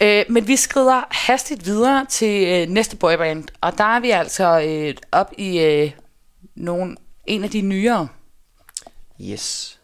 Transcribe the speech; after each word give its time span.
Øh, 0.00 0.24
men 0.28 0.48
vi 0.48 0.56
skrider 0.56 1.02
hastigt 1.10 1.66
videre 1.66 2.06
til 2.08 2.48
øh, 2.48 2.68
næste 2.68 2.96
boyband, 2.96 3.44
og 3.60 3.78
der 3.78 3.84
er 3.84 4.00
vi 4.00 4.10
altså 4.10 4.60
øh, 4.60 4.94
op 5.12 5.32
i 5.38 5.60
øh, 5.60 5.90
nogen, 6.54 6.98
en 7.26 7.44
af 7.44 7.50
de 7.50 7.60
nyere. 7.60 8.08
Yes. 9.20 9.78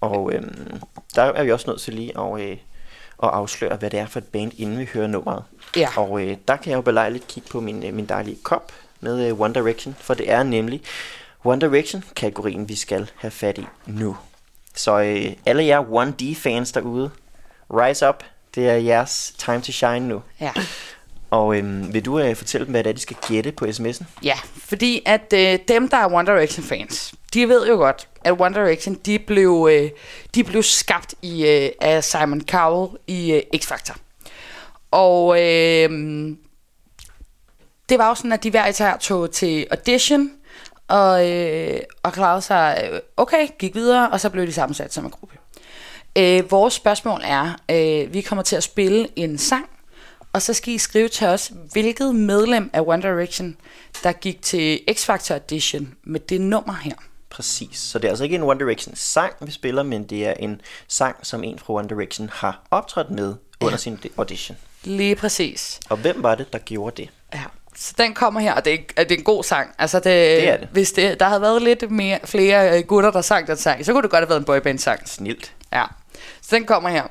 Og 0.00 0.32
øhm, 0.32 0.80
der 1.14 1.22
er 1.22 1.44
vi 1.44 1.52
også 1.52 1.70
nødt 1.70 1.80
til 1.80 1.94
lige 1.94 2.18
at, 2.18 2.40
øh, 2.40 2.56
at 3.22 3.28
afsløre, 3.28 3.76
hvad 3.76 3.90
det 3.90 4.00
er 4.00 4.06
for 4.06 4.18
et 4.18 4.24
band, 4.24 4.52
inden 4.56 4.78
vi 4.78 4.88
hører 4.94 5.06
nummeret. 5.06 5.44
Ja. 5.76 5.88
Og 5.96 6.22
øh, 6.22 6.36
der 6.48 6.56
kan 6.56 6.70
jeg 6.70 6.76
jo 6.76 6.82
belejligt 6.82 7.26
kigge 7.26 7.48
på 7.48 7.60
min, 7.60 7.84
øh, 7.84 7.94
min 7.94 8.06
dejlige 8.06 8.38
kop 8.42 8.72
med 9.00 9.26
øh, 9.26 9.40
One 9.40 9.54
Direction, 9.54 9.96
for 9.98 10.14
det 10.14 10.30
er 10.30 10.42
nemlig 10.42 10.82
One 11.44 11.60
Direction-kategorien, 11.60 12.68
vi 12.68 12.74
skal 12.74 13.10
have 13.16 13.30
fat 13.30 13.58
i 13.58 13.66
nu. 13.86 14.16
Så 14.74 15.00
øh, 15.00 15.32
alle 15.46 15.64
jer 15.64 15.82
1D-fans 15.82 16.72
derude, 16.72 17.10
rise 17.70 18.08
up. 18.08 18.24
Det 18.54 18.68
er 18.68 18.74
jeres 18.74 19.34
time 19.38 19.60
to 19.60 19.72
shine 19.72 20.08
nu. 20.08 20.22
Ja. 20.40 20.52
Og 21.30 21.56
øh, 21.56 21.94
vil 21.94 22.04
du 22.04 22.18
øh, 22.18 22.36
fortælle 22.36 22.64
dem, 22.64 22.72
hvad 22.72 22.84
det 22.84 22.90
er, 22.90 22.94
de 22.94 23.00
skal 23.00 23.16
gætte 23.28 23.52
på 23.52 23.64
sms'en? 23.64 24.04
Ja, 24.22 24.38
fordi 24.56 25.02
at 25.06 25.32
øh, 25.34 25.58
dem, 25.68 25.88
der 25.88 25.96
er 25.96 26.12
One 26.12 26.26
Direction 26.26 26.64
fans, 26.64 27.14
de 27.34 27.48
ved 27.48 27.66
jo 27.68 27.74
godt, 27.74 28.08
at 28.24 28.40
One 28.40 28.54
Direction, 28.54 28.94
de 28.94 29.18
blev, 29.18 29.68
øh, 29.72 29.90
de 30.34 30.44
blev 30.44 30.62
skabt 30.62 31.14
i, 31.22 31.46
øh, 31.46 31.70
af 31.80 32.04
Simon 32.04 32.42
Cowell 32.50 32.98
i 33.06 33.32
øh, 33.32 33.42
X-Factor. 33.56 33.96
Og 34.90 35.40
øh, 35.40 35.90
det 37.88 37.98
var 37.98 38.08
jo 38.08 38.14
sådan, 38.14 38.32
at 38.32 38.42
de 38.42 38.50
hver 38.50 38.66
især 38.66 38.96
tog 38.96 39.30
til 39.30 39.66
audition, 39.70 40.30
og, 40.88 41.30
øh, 41.30 41.80
og 42.02 42.12
klarede 42.12 42.42
sig 42.42 42.90
øh, 42.92 43.00
okay, 43.16 43.48
gik 43.58 43.74
videre, 43.74 44.10
og 44.10 44.20
så 44.20 44.30
blev 44.30 44.46
de 44.46 44.52
sammensat 44.52 44.94
som 44.94 45.04
en 45.04 45.10
gruppe. 45.10 45.39
Øh, 46.18 46.50
vores 46.50 46.74
spørgsmål 46.74 47.20
er, 47.24 47.52
øh, 47.70 48.12
vi 48.14 48.20
kommer 48.20 48.42
til 48.42 48.56
at 48.56 48.62
spille 48.62 49.08
en 49.16 49.38
sang, 49.38 49.66
og 50.32 50.42
så 50.42 50.54
skal 50.54 50.74
I 50.74 50.78
skrive 50.78 51.08
til 51.08 51.26
os, 51.26 51.52
hvilket 51.72 52.14
medlem 52.14 52.70
af 52.72 52.80
One 52.86 53.02
Direction, 53.02 53.56
der 54.02 54.12
gik 54.12 54.42
til 54.42 54.80
X-Factor 54.90 55.32
Audition 55.34 55.94
med 56.04 56.20
det 56.20 56.40
nummer 56.40 56.74
her. 56.74 56.94
Præcis. 57.30 57.78
Så 57.78 57.98
det 57.98 58.04
er 58.04 58.08
altså 58.08 58.24
ikke 58.24 58.36
en 58.36 58.42
One 58.42 58.60
Direction 58.60 58.96
sang, 58.96 59.32
vi 59.40 59.50
spiller, 59.50 59.82
men 59.82 60.04
det 60.04 60.26
er 60.26 60.32
en 60.32 60.60
sang, 60.88 61.16
som 61.22 61.44
en 61.44 61.58
fra 61.58 61.72
One 61.74 61.88
Direction 61.88 62.30
har 62.32 62.62
optrådt 62.70 63.10
med 63.10 63.34
under 63.60 63.72
Ja. 63.72 63.76
sin 63.76 63.98
audition. 64.16 64.56
Lige 64.84 65.16
præcis. 65.16 65.80
Og 65.88 65.96
hvem 65.96 66.22
var 66.22 66.34
det, 66.34 66.52
der 66.52 66.58
gjorde 66.58 67.02
det? 67.02 67.10
Ja. 67.34 67.42
Så 67.82 67.94
den 67.98 68.14
kommer 68.14 68.40
her, 68.40 68.52
og 68.52 68.64
det 68.64 68.72
er, 68.96 69.04
det 69.04 69.12
er 69.12 69.18
en 69.18 69.24
god 69.24 69.44
sang. 69.44 69.70
Altså 69.78 69.96
det, 69.96 70.04
Det 70.04 70.48
er 70.48 70.56
det. 70.56 70.68
Hvis 70.72 70.92
det, 70.92 71.20
der 71.20 71.26
havde 71.26 71.40
været 71.40 71.62
lidt 71.62 71.90
mere, 71.90 72.18
flere 72.24 72.78
øh, 72.78 72.84
gutter, 72.84 73.10
der 73.10 73.20
sang 73.20 73.46
den 73.46 73.56
sang, 73.56 73.84
så 73.84 73.92
kunne 73.92 74.02
det 74.02 74.10
godt 74.10 74.20
have 74.20 74.28
været 74.28 74.38
en 74.40 74.44
boyband-sang. 74.44 75.08
Snilt. 75.08 75.52
Ja. 75.72 75.84
Så 76.42 76.56
den 76.56 76.64
kommer 76.64 76.88
her. 76.90 77.02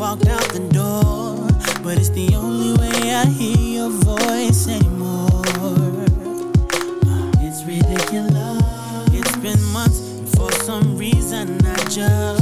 Walked 0.00 0.28
out 0.28 0.48
the 0.54 0.60
door. 0.72 1.36
But 1.84 1.98
it's 1.98 2.08
the 2.08 2.34
only 2.34 2.72
way 2.80 3.12
I 3.12 3.26
hear 3.26 3.58
your 3.58 3.90
voice 3.90 4.66
anymore. 4.66 5.42
It's 7.44 7.62
ridiculous. 7.64 8.62
It's 9.12 9.36
been 9.36 9.62
months, 9.74 10.00
and 10.00 10.28
for 10.36 10.50
some 10.52 10.96
reason 10.96 11.60
I 11.66 11.76
just 11.90 12.39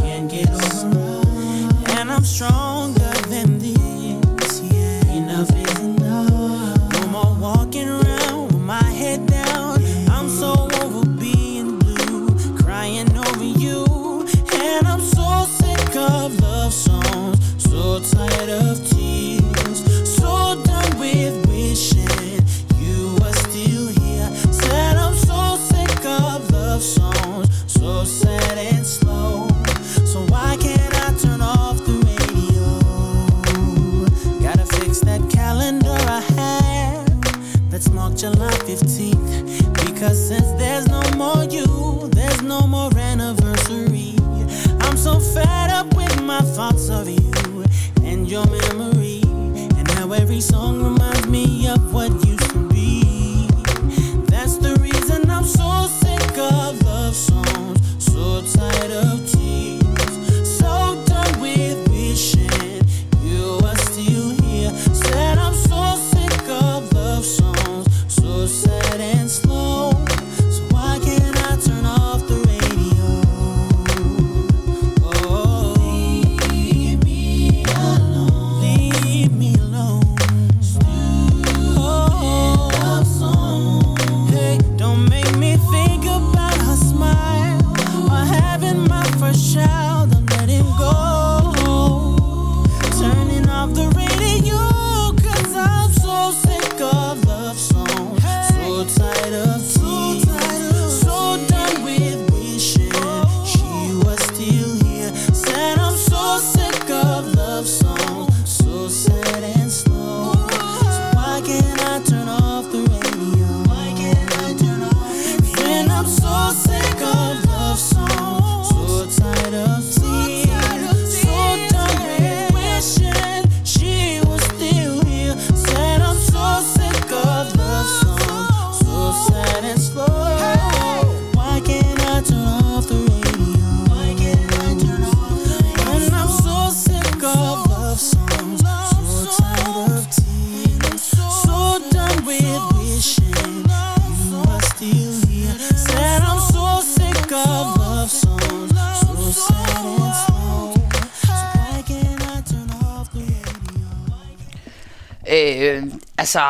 Øh, 155.39 155.83
altså, 156.19 156.41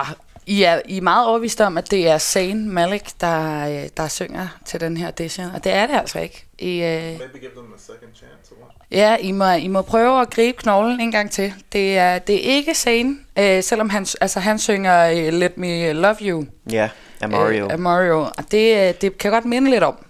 I 0.47 0.63
er, 0.63 0.81
I 0.85 0.97
er 0.97 1.03
meget 1.03 1.27
overvist 1.27 1.61
om, 1.61 1.79
at 1.79 1.91
det 1.91 2.09
er 2.09 2.19
Zayn 2.19 2.69
Malik, 2.69 3.21
der, 3.21 3.69
øh, 3.69 3.89
der 3.97 4.09
synger 4.09 4.49
til 4.65 4.81
den 4.81 4.97
her 4.97 5.07
audition, 5.07 5.47
og 5.55 5.65
det 5.65 5.73
er 5.73 5.87
det 5.87 5.95
altså 5.95 6.19
ikke. 6.19 6.47
I, 6.59 6.83
øh, 6.83 7.03
Maybe 7.03 7.39
give 7.39 7.51
them 7.51 7.75
a 7.75 7.79
second 7.79 8.15
chance 8.15 8.53
or 8.61 8.75
ja, 8.91 9.17
I 9.17 9.33
må, 9.33 9.51
I 9.51 9.69
må 9.69 9.83
prøve 9.83 10.21
at 10.21 10.31
gribe 10.31 10.59
knoglen 10.59 11.01
en 11.01 11.13
gang 11.13 11.31
til. 11.31 11.55
Det 11.73 11.99
er, 11.99 12.19
det 12.19 12.35
er 12.35 12.55
ikke 12.55 12.75
Zayn, 12.75 13.17
øh, 13.39 13.63
selvom 13.63 13.91
han, 13.91 14.07
altså, 14.21 14.41
han 14.41 14.59
synger 14.59 15.11
øh, 15.11 15.33
Let 15.33 15.59
Me 15.59 15.93
Love 15.93 16.17
You. 16.21 16.47
Ja, 16.73 16.89
af 17.21 17.29
Mario. 17.29 17.65
Øh, 17.65 17.73
af 17.73 17.79
Mario. 17.79 18.21
Og 18.21 18.45
det, 18.51 18.89
øh, 18.89 18.95
det 19.01 19.19
kan 19.19 19.31
godt 19.31 19.45
minde 19.45 19.71
lidt 19.71 19.83
om. 19.83 20.05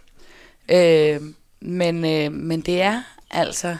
Øh, 0.69 1.21
men, 1.61 2.05
øh, 2.05 2.33
men 2.33 2.61
det 2.61 2.83
er 2.83 3.03
altså... 3.31 3.77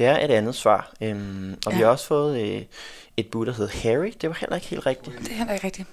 Det 0.00 0.08
er 0.08 0.24
et 0.24 0.30
andet 0.30 0.54
svar. 0.54 0.92
Øhm, 1.02 1.56
og 1.66 1.72
ja. 1.72 1.78
vi 1.78 1.82
har 1.82 1.90
også 1.90 2.06
fået 2.06 2.40
øh, 2.40 2.62
et 3.16 3.26
bud, 3.26 3.46
der 3.46 3.52
hedder 3.52 3.72
Harry. 3.82 4.12
Det 4.20 4.28
var 4.28 4.36
heller 4.40 4.56
ikke 4.56 4.68
helt 4.68 4.86
rigtigt. 4.86 5.18
Det 5.18 5.30
er 5.30 5.34
heller 5.34 5.52
ikke 5.54 5.66
rigtigt. 5.66 5.88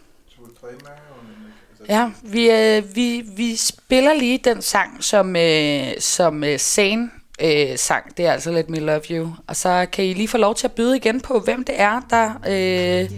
That 0.63 1.89
Ja, 1.89 2.11
vi, 2.23 2.51
øh, 2.51 2.95
vi, 2.95 3.23
vi 3.35 3.55
spiller 3.55 4.13
lige 4.13 4.37
den 4.37 4.61
sang, 4.61 5.03
som, 5.03 5.35
øh, 5.35 5.87
som 5.99 6.43
øh, 6.43 6.57
Zane 6.57 7.09
øh, 7.41 7.77
sang. 7.77 8.17
Det 8.17 8.25
er 8.25 8.31
altså 8.31 8.51
Let 8.51 8.69
Me 8.69 8.79
Love 8.79 9.01
You. 9.11 9.35
Og 9.47 9.55
så 9.55 9.87
kan 9.91 10.05
I 10.05 10.13
lige 10.13 10.27
få 10.27 10.37
lov 10.37 10.55
til 10.55 10.67
at 10.67 10.73
byde 10.73 10.97
igen 10.97 11.21
på, 11.21 11.39
hvem 11.39 11.63
det 11.63 11.81
er, 11.81 12.01
der 12.09 12.31
øh, 12.47 13.09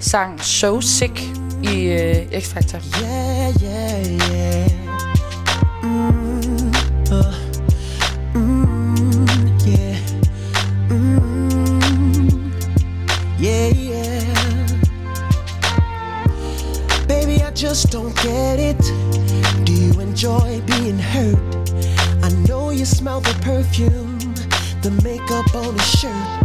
sang 0.00 0.44
So 0.44 0.80
Sick 0.80 1.20
i 1.64 1.84
øh, 1.84 2.32
X-Factor. 2.32 3.02
Yeah, 3.02 3.54
yeah, 3.62 4.06
yeah. 4.06 5.11
Yeah, 13.42 13.68
yeah. 13.70 14.66
Baby, 17.08 17.42
I 17.42 17.50
just 17.50 17.90
don't 17.90 18.14
get 18.22 18.60
it. 18.60 18.78
Do 19.64 19.72
you 19.72 19.98
enjoy 20.00 20.60
being 20.60 20.96
hurt? 20.96 21.38
I 22.22 22.30
know 22.46 22.70
you 22.70 22.84
smell 22.84 23.20
the 23.20 23.34
perfume, 23.42 24.18
the 24.82 24.92
makeup 25.02 25.52
on 25.56 25.74
his 25.74 25.90
shirt. 25.98 26.42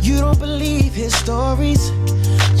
You 0.00 0.18
don't 0.20 0.38
believe 0.38 0.94
his 0.94 1.12
stories. 1.12 1.90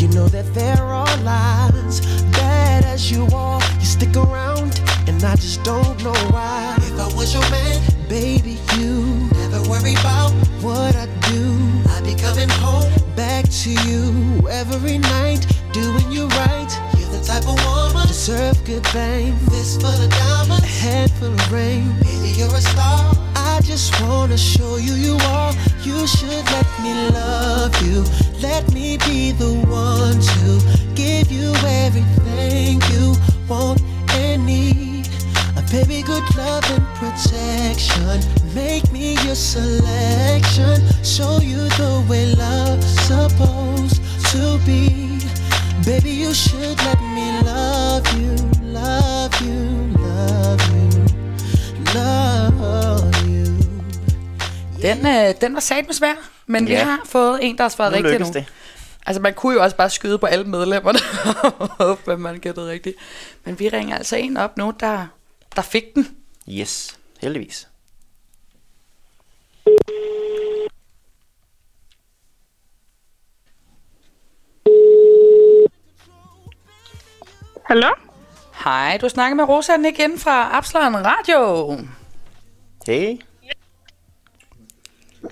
You 0.00 0.08
know 0.08 0.26
that 0.26 0.52
there 0.54 0.82
are 0.82 1.16
lies. 1.18 2.00
Bad 2.32 2.84
as 2.84 3.12
you 3.12 3.28
are, 3.32 3.62
you 3.78 3.86
stick 3.86 4.16
around, 4.16 4.82
and 5.06 5.22
I 5.22 5.36
just 5.36 5.62
don't 5.62 6.02
know 6.02 6.18
why. 6.34 6.74
If 6.78 6.98
I 6.98 7.06
was 7.14 7.32
your 7.32 7.48
man, 7.48 7.80
baby, 8.08 8.58
you 8.76 9.28
never 9.34 9.62
worry 9.70 9.94
about 9.94 10.32
what 10.62 10.96
I 10.96 11.06
do. 11.30 11.44
I'd 11.90 12.02
be 12.04 12.16
coming 12.16 12.48
home 12.48 13.01
back 13.16 13.44
to 13.48 13.70
you 13.70 14.48
every 14.48 14.98
night, 14.98 15.46
doing 15.72 16.10
you 16.10 16.26
right. 16.28 16.70
You're 16.98 17.10
the 17.10 17.22
type 17.24 17.46
of 17.46 17.56
woman 17.64 18.06
deserve 18.06 18.64
good 18.64 18.86
fame. 18.88 19.36
This 19.46 19.76
full 19.76 19.90
of 19.90 20.10
diamonds, 20.10 20.64
a 20.64 20.66
head 20.66 21.10
full 21.12 21.32
of 21.32 21.52
rain. 21.52 21.92
Baby, 22.00 22.30
you're 22.38 22.54
a 22.54 22.60
star. 22.60 23.14
I 23.34 23.60
just 23.62 24.00
wanna 24.02 24.38
show 24.38 24.76
you 24.76 24.94
you 24.94 25.16
are. 25.26 25.52
You 25.82 26.06
should 26.06 26.44
let 26.54 26.68
me 26.82 26.92
love 27.10 27.74
you. 27.82 28.04
Let 28.40 28.72
me 28.72 28.98
be 28.98 29.32
the 29.32 29.52
one 29.66 30.20
to 30.20 30.91
Den, 55.42 55.54
var 55.54 55.60
satme 55.60 55.92
svær, 55.92 56.14
men 56.46 56.68
ja. 56.68 56.74
vi 56.74 56.90
har 56.90 57.00
fået 57.04 57.38
en, 57.42 57.56
der 57.56 57.64
har 57.64 57.68
svaret 57.68 57.92
rigtigt 57.92 58.20
nu. 58.20 58.26
det. 58.32 58.46
Altså, 59.06 59.22
man 59.22 59.34
kunne 59.34 59.54
jo 59.54 59.62
også 59.62 59.76
bare 59.76 59.90
skyde 59.90 60.18
på 60.18 60.26
alle 60.26 60.44
medlemmerne 60.44 60.98
håbe, 61.78 62.12
at 62.12 62.20
man 62.20 62.38
gættede 62.38 62.70
rigtigt. 62.70 62.96
Men 63.44 63.58
vi 63.58 63.68
ringer 63.68 63.96
altså 63.96 64.16
en 64.16 64.36
op 64.36 64.56
nu, 64.56 64.74
der, 64.80 65.06
der 65.56 65.62
fik 65.62 65.84
den. 65.94 66.16
Yes, 66.48 66.98
heldigvis. 67.20 67.68
Hallo? 77.64 77.88
Hej, 78.64 78.98
du 79.00 79.08
snakker 79.08 79.34
med 79.34 79.44
Rosa 79.44 79.72
igen 79.88 80.18
fra 80.18 80.56
Absalon 80.56 80.94
Radio. 80.94 81.78
Hey. 82.86 83.16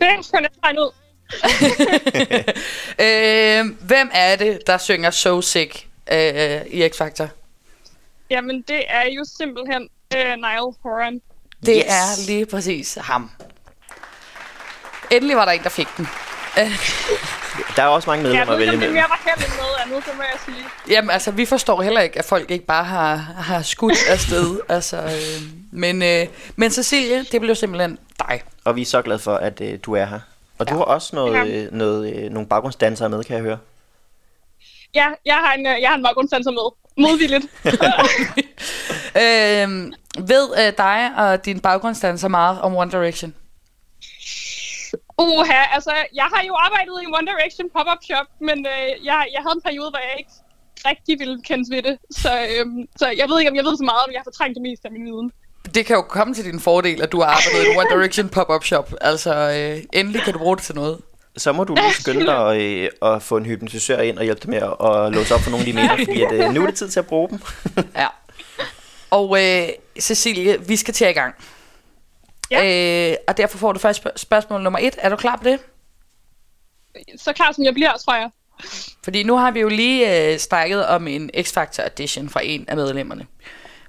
Det 0.00 0.24
sgu 0.26 0.38
lidt 0.40 0.52
regnet 0.64 0.80
ud. 0.80 0.92
øh, 3.06 3.86
hvem 3.86 4.10
er 4.12 4.36
det, 4.36 4.58
der 4.66 4.78
synger 4.78 5.10
So 5.10 5.40
Sick 5.40 5.86
øh, 6.12 6.60
i 6.66 6.86
X-Factor? 6.86 7.26
Jamen, 8.30 8.62
det 8.68 8.84
er 8.88 9.02
jo 9.04 9.24
simpelthen 9.38 9.88
øh, 10.16 10.24
Niall 10.24 10.74
Horan. 10.82 11.20
Det 11.66 11.76
Yes. 11.76 11.84
er 11.88 12.26
lige 12.26 12.46
præcis 12.46 12.98
ham. 13.00 13.30
Endelig 15.10 15.36
var 15.36 15.44
der 15.44 15.52
en, 15.52 15.62
der 15.62 15.68
fik 15.68 15.88
den. 15.96 16.08
Der 17.76 17.82
er 17.82 17.86
også 17.86 18.10
mange 18.10 18.22
Jeg 18.24 18.30
medlemmer 18.32 18.54
ved 18.54 18.54
at 18.54 18.58
vælge 18.58 18.70
det 18.70 18.76
imellem. 18.76 18.94
mere 18.94 19.04
var 19.08 19.20
end 19.44 19.52
noget 19.58 19.76
andet, 19.86 20.04
så 20.04 20.10
må 20.16 20.22
jeg 20.22 20.38
sige. 20.54 20.66
Jamen, 20.90 21.10
altså, 21.10 21.30
vi 21.30 21.44
forstår 21.46 21.82
heller 21.82 22.00
ikke, 22.00 22.18
at 22.18 22.24
folk 22.24 22.50
ikke 22.50 22.64
bare 22.66 22.84
har, 22.84 23.14
har 23.38 23.62
skudt 23.62 23.98
afsted. 24.14 24.60
altså, 24.68 24.96
øh, 24.96 25.42
men, 25.72 26.02
øh, 26.02 26.26
men 26.56 26.70
Cecilie, 26.70 27.24
det 27.32 27.40
blev 27.40 27.54
simpelthen 27.54 27.98
dig. 28.28 28.42
Og 28.64 28.76
vi 28.76 28.82
er 28.82 28.86
så 28.86 29.02
glade 29.02 29.18
for, 29.18 29.34
at 29.34 29.60
øh, 29.60 29.78
du 29.82 29.94
er 29.94 30.04
her. 30.04 30.20
Og 30.58 30.68
du 30.68 30.74
Ja. 30.74 30.78
har 30.78 30.84
også 30.84 31.16
noget, 31.16 31.34
Ja. 31.34 31.44
øh, 31.64 31.72
noget, 31.72 32.14
øh, 32.16 32.30
nogle 32.30 32.48
baggrundsdansere 32.48 33.08
med, 33.08 33.24
kan 33.24 33.34
jeg 33.36 33.42
høre. 33.42 33.58
Ja, 34.94 35.06
jeg 35.26 35.34
har 35.34 35.52
en, 35.52 35.66
øh, 35.66 35.80
jeg 35.80 35.88
har 35.88 35.96
en 35.96 36.02
baggrundsdanser 36.02 36.50
med. 36.50 36.72
Modvilligt. 36.96 37.44
øh, 39.16 39.68
ved 40.28 40.48
øh, 40.66 40.72
dig 40.78 41.10
og 41.16 41.44
din 41.44 41.60
baggrundsdanser 41.60 42.28
meget 42.28 42.60
om 42.60 42.76
One 42.76 42.90
Direction? 42.90 43.34
Uha, 45.22 45.60
altså, 45.76 45.92
jeg 46.20 46.28
har 46.34 46.42
jo 46.48 46.54
arbejdet 46.66 46.96
i 47.04 47.06
One 47.18 47.26
Direction 47.30 47.66
pop-up 47.74 48.02
shop, 48.08 48.28
men 48.48 48.58
øh, 48.74 48.88
jeg, 49.08 49.18
jeg 49.34 49.40
havde 49.44 49.56
en 49.58 49.64
periode, 49.68 49.90
hvor 49.92 50.02
jeg 50.08 50.14
ikke 50.22 50.34
rigtig 50.90 51.14
ville 51.22 51.36
kendes 51.48 51.68
ved 51.74 51.82
det. 51.88 51.94
Så, 52.22 52.32
øhm, 52.54 52.80
så 53.00 53.06
jeg 53.20 53.26
ved 53.28 53.36
ikke, 53.38 53.50
om 53.52 53.56
jeg 53.60 53.64
ved 53.68 53.76
så 53.76 53.86
meget, 53.90 54.02
om 54.06 54.12
jeg 54.12 54.20
har 54.20 54.28
fortrængt 54.30 54.54
det 54.58 54.62
meste 54.68 54.84
af 54.88 54.92
min 54.96 55.04
viden. 55.10 55.28
Det 55.74 55.86
kan 55.86 55.96
jo 55.96 56.02
komme 56.02 56.34
til 56.34 56.44
din 56.44 56.60
fordel, 56.60 57.02
at 57.02 57.12
du 57.12 57.20
har 57.20 57.28
arbejdet 57.36 57.64
i 57.66 57.76
One 57.80 57.88
Direction 57.94 58.28
pop-up 58.28 58.64
shop. 58.64 58.94
Altså, 59.00 59.32
øh, 59.34 59.84
endelig 60.00 60.20
kan 60.22 60.32
du 60.32 60.38
bruge 60.38 60.56
det 60.56 60.64
til 60.64 60.74
noget. 60.74 60.98
Så 61.36 61.52
må 61.52 61.64
du 61.64 61.74
lige 61.74 61.92
skynde 61.92 62.26
dig 62.26 62.50
at, 62.50 62.60
øh, 62.62 62.88
at 63.02 63.22
få 63.22 63.36
en 63.36 63.46
hypnotisør 63.46 63.98
ind 63.98 64.18
og 64.18 64.24
hjælpe 64.24 64.40
dig 64.40 64.50
med 64.50 64.58
at, 64.58 64.90
at 64.90 65.12
låse 65.12 65.34
op 65.34 65.40
for 65.40 65.50
nogle 65.50 65.62
af 65.62 65.66
de 65.66 65.72
mener, 65.72 65.96
fordi 65.96 66.22
at, 66.22 66.32
øh, 66.32 66.54
nu 66.54 66.62
er 66.62 66.66
det 66.66 66.74
tid 66.74 66.88
til 66.88 67.00
at 67.00 67.06
bruge 67.06 67.28
dem. 67.28 67.40
Ja. 67.96 68.06
Og 69.10 69.42
øh, 69.42 69.68
Cecilie, 70.00 70.60
vi 70.68 70.76
skal 70.76 70.94
til 70.94 71.08
i 71.08 71.12
gang. 71.12 71.34
Ja. 72.50 73.10
Øh, 73.10 73.16
og 73.28 73.36
derfor 73.36 73.58
får 73.58 73.72
du 73.72 73.78
først 73.78 73.96
spørg- 73.96 74.12
spørgsmål 74.18 74.62
nummer 74.62 74.78
et. 74.82 74.94
Er 74.98 75.08
du 75.08 75.16
klar 75.16 75.36
på 75.36 75.44
det? 75.44 75.58
Så 77.18 77.32
klar 77.32 77.52
som 77.52 77.64
jeg 77.64 77.74
bliver, 77.74 77.92
tror 78.04 78.14
jeg. 78.14 78.30
Fordi 79.04 79.22
nu 79.22 79.36
har 79.36 79.50
vi 79.50 79.60
jo 79.60 79.68
lige 79.68 80.32
øh, 80.32 80.38
snakket 80.38 80.86
om 80.86 81.08
en 81.08 81.30
X-Factor 81.36 81.86
edition 81.86 82.28
fra 82.28 82.40
en 82.44 82.64
af 82.68 82.76
medlemmerne. 82.76 83.26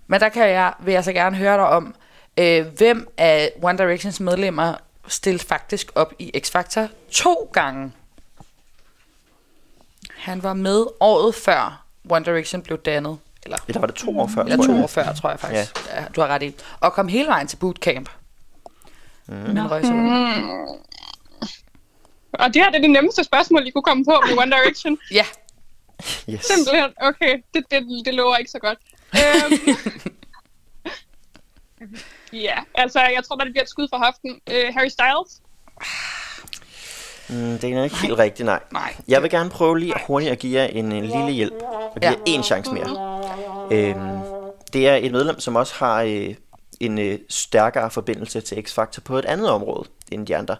Men 0.07 0.19
der 0.19 0.29
kan 0.29 0.49
jeg, 0.49 0.73
vil 0.79 0.91
jeg 0.93 1.03
så 1.03 1.13
gerne 1.13 1.35
høre 1.37 1.53
dig 1.57 1.67
om, 1.67 1.95
øh, 2.37 2.65
hvem 2.65 3.07
af 3.17 3.51
One 3.63 3.77
Directions 3.77 4.19
medlemmer 4.19 4.73
stillede 5.07 5.45
faktisk 5.45 5.91
op 5.95 6.13
i 6.19 6.31
X-Factor 6.37 6.81
to 7.11 7.49
gange. 7.53 7.91
Han 10.17 10.43
var 10.43 10.53
med 10.53 10.85
året 10.99 11.35
før 11.35 11.85
One 12.09 12.25
Direction 12.25 12.61
blev 12.61 12.77
dannet. 12.77 13.17
Eller, 13.43 13.57
Eller 13.67 13.79
var 13.79 13.87
det 13.87 13.95
to 13.95 14.19
år 14.19 14.27
før? 14.35 14.43
eller 14.43 14.65
to 14.65 14.83
år 14.83 14.87
før, 14.87 15.13
tror 15.13 15.29
jeg 15.29 15.39
faktisk. 15.39 15.73
Ja. 15.89 16.03
Du 16.15 16.21
har 16.21 16.27
ret 16.27 16.43
i. 16.43 16.55
Og 16.79 16.93
kom 16.93 17.07
hele 17.07 17.27
vejen 17.27 17.47
til 17.47 17.57
bootcamp. 17.57 18.09
Mm. 19.31 19.37
Men 19.53 19.71
røg 19.71 19.85
så 19.85 19.93
ud. 19.93 20.77
Og 22.33 22.53
det 22.53 22.61
her 22.61 22.69
det 22.69 22.77
er 22.77 22.81
det 22.81 22.89
nemmeste 22.89 23.23
spørgsmål, 23.23 23.67
I 23.67 23.71
kunne 23.71 23.81
komme 23.83 24.05
på 24.05 24.21
med 24.27 24.37
One 24.37 24.51
Direction. 24.51 24.97
Ja, 25.19 25.25
Yes. 26.29 26.45
Simpelthen, 26.45 26.89
okay, 27.01 27.37
det, 27.53 27.63
det, 27.71 28.05
det 28.05 28.13
lover 28.13 28.35
ikke 28.35 28.51
så 28.51 28.59
godt. 28.59 28.77
Øhm, 29.15 29.77
ja, 32.47 32.55
altså, 32.75 32.99
jeg 32.99 33.23
tror 33.23 33.35
bare, 33.35 33.45
det 33.45 33.53
bliver 33.53 33.63
et 33.63 33.69
skud 33.69 33.87
fra 33.93 34.05
hoften. 34.05 34.39
Øh, 34.51 34.73
Harry 34.73 34.87
Styles? 34.87 35.41
Mm, 37.29 37.57
det 37.59 37.63
er 37.73 37.83
ikke 37.83 37.97
helt 37.97 38.17
rigtigt, 38.17 38.45
nej. 38.45 38.59
nej. 38.71 38.95
Jeg 39.07 39.21
vil 39.21 39.29
gerne 39.29 39.49
prøve 39.49 39.79
lige 39.79 39.93
hurtigt 40.07 40.31
at 40.31 40.39
give 40.39 40.59
jer 40.61 40.65
en, 40.67 40.91
en 40.91 41.05
lille 41.05 41.31
hjælp. 41.31 41.53
Og 41.63 42.01
give 42.01 42.11
jer 42.11 42.17
Ja. 42.27 42.31
en 42.33 42.43
chance 42.43 42.71
mere. 42.73 43.21
Øhm, 43.71 44.19
det 44.73 44.87
er 44.87 44.95
et 44.95 45.11
medlem, 45.11 45.39
som 45.39 45.55
også 45.55 45.73
har 45.75 46.01
øh, 46.01 46.35
en 46.85 46.99
øh, 46.99 47.19
stærkere 47.29 47.91
forbindelse 47.91 48.41
til 48.41 48.55
X-Factor 48.55 49.01
på 49.01 49.19
et 49.19 49.25
andet 49.25 49.49
område 49.49 49.89
end 50.11 50.27
de 50.27 50.37
andre 50.37 50.55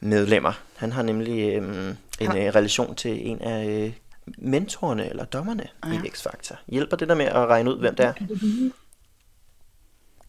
medlemmer. 0.00 0.52
Han 0.76 0.92
har 0.92 1.02
nemlig 1.02 1.54
øh, 1.54 1.94
en 2.20 2.36
øh, 2.36 2.54
relation 2.54 2.94
til 2.94 3.28
en 3.28 3.42
af 3.42 3.66
øh, 3.66 3.92
mentorerne 4.38 5.08
eller 5.08 5.24
dommerne 5.24 5.68
ja. 5.86 5.92
i 5.92 6.08
X-Factor? 6.08 6.56
Hjælper 6.68 6.96
det 6.96 7.08
der 7.08 7.14
med 7.14 7.26
at 7.26 7.34
regne 7.46 7.70
ud, 7.70 7.78
hvem 7.78 7.94
det 7.94 8.06
er? 8.06 8.12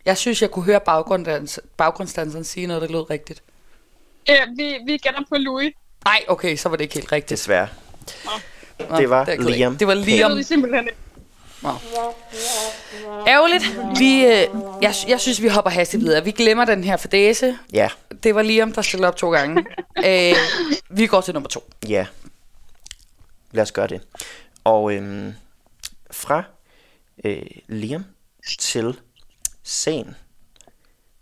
Jeg 0.06 0.18
synes, 0.18 0.42
jeg 0.42 0.51
kunne 0.51 0.66
høre 0.66 0.80
baggrundsdans- 0.89 1.58
baggrundsdanseren 1.77 2.44
sige 2.44 2.68
noget, 2.68 2.82
der 2.82 2.88
lød 2.88 3.10
rigtigt. 3.10 3.44
Øh, 4.30 4.58
vi, 4.58 4.75
vi 4.86 4.98
gætter 4.98 5.22
på 5.30 5.36
Louis. 5.38 5.74
Nej, 6.06 6.24
okay, 6.27 6.56
så 6.56 6.70
var 6.70 6.75
det 6.75 6.84
ikke 6.84 6.96
helt 6.96 7.12
rigtigt. 7.12 7.30
Desværre. 7.30 7.68
Nå, 8.89 8.98
det 8.98 9.10
var 9.10 9.25
er 9.25 9.32
af. 9.32 9.46
Liam. 9.46 9.77
Det 9.77 9.88
var 9.88 9.94
Det 9.96 10.06
Liam. 10.06 10.38
vi 10.38 10.44
simpelthen 10.44 10.84
ikke. 10.84 10.98
Ærgerligt. 13.28 13.64
Vi, 14.00 14.26
øh, 14.26 14.48
jeg, 14.82 14.94
jeg 15.08 15.20
synes, 15.20 15.42
vi 15.42 15.48
hopper 15.48 15.72
hastigt 15.72 16.04
videre. 16.04 16.24
Vi 16.24 16.32
glemmer 16.32 16.66
den 16.66 16.84
her 16.84 16.98
fadese. 16.98 17.58
Ja, 17.74 17.90
Det 18.24 18.36
var 18.36 18.42
Liam, 18.42 18.72
der 18.74 18.82
stillede 18.82 19.08
op 19.08 19.16
to 19.16 19.32
gange. 19.32 19.66
øh, 20.08 20.36
vi 20.90 21.08
går 21.08 21.22
til 21.22 21.34
nummer 21.34 21.50
to. 21.50 21.70
ja. 21.88 22.06
Lad 23.52 23.62
os 23.64 23.72
gøre 23.72 23.88
det. 23.88 24.02
Og 24.64 24.94
øhm, 24.94 25.34
fra 26.12 26.44
øh, 27.26 27.42
Liam 27.68 28.06
til 28.60 29.00
Sagen. 29.64 30.16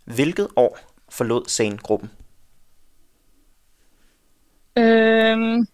Hvilket 0.04 0.48
år 0.56 0.78
forlod 1.08 1.44
Sagen-gruppen? 1.48 2.10
Øhm, 4.78 5.66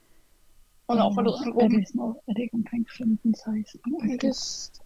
hvornår 0.92 1.08
forlod 1.18 1.36
han 1.42 1.48
Er 1.48 1.52
gruppen? 1.56 1.78
det, 1.80 1.88
sådan 1.88 1.98
noget, 2.02 2.14
er 2.28 2.32
det 2.34 2.42
ikke 2.46 2.56
omkring 2.60 2.82
15-16? 2.88 4.10
Er 4.10 4.16
det, 4.24 4.32